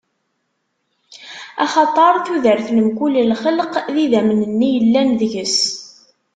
[1.63, 5.57] Axaṭer tudert n mkul lxelq, d idammen-nni yellan deg-s.